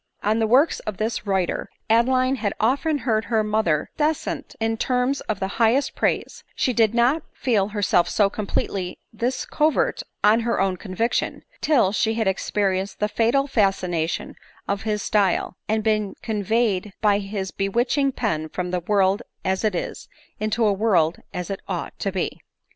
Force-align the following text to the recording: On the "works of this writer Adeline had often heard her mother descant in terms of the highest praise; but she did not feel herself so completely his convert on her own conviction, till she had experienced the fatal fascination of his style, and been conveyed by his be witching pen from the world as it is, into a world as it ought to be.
On 0.23 0.39
the 0.39 0.47
"works 0.47 0.79
of 0.79 0.97
this 0.97 1.27
writer 1.27 1.69
Adeline 1.87 2.37
had 2.37 2.55
often 2.59 2.97
heard 3.05 3.25
her 3.25 3.43
mother 3.43 3.91
descant 3.97 4.55
in 4.59 4.75
terms 4.77 5.21
of 5.29 5.39
the 5.39 5.47
highest 5.61 5.93
praise; 5.93 6.43
but 6.47 6.59
she 6.59 6.73
did 6.73 6.95
not 6.95 7.21
feel 7.35 7.67
herself 7.67 8.09
so 8.09 8.27
completely 8.27 8.97
his 9.15 9.45
convert 9.45 10.01
on 10.23 10.39
her 10.39 10.59
own 10.59 10.75
conviction, 10.77 11.43
till 11.61 11.91
she 11.91 12.15
had 12.15 12.27
experienced 12.27 12.97
the 12.99 13.07
fatal 13.07 13.45
fascination 13.45 14.33
of 14.67 14.81
his 14.81 15.03
style, 15.03 15.55
and 15.69 15.83
been 15.83 16.15
conveyed 16.23 16.93
by 17.01 17.19
his 17.19 17.51
be 17.51 17.69
witching 17.69 18.11
pen 18.11 18.49
from 18.49 18.71
the 18.71 18.79
world 18.79 19.21
as 19.45 19.63
it 19.63 19.75
is, 19.75 20.09
into 20.39 20.65
a 20.65 20.73
world 20.73 21.19
as 21.31 21.51
it 21.51 21.59
ought 21.67 21.93
to 21.99 22.11
be. 22.11 22.41